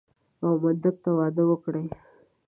او 0.43 0.51
منډک 0.61 0.95
ته 1.03 1.09
واده 1.17 1.43
وکړي. 1.47 1.85